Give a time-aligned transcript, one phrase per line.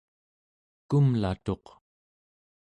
[0.89, 1.65] kumlatuq